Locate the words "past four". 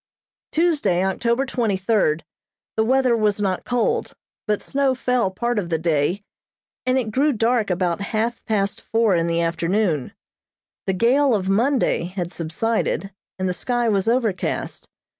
8.45-9.13